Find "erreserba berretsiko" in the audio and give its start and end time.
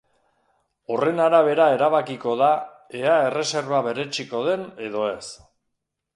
3.27-4.43